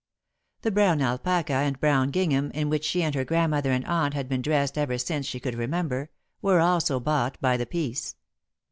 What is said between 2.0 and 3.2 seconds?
gingham, in which she and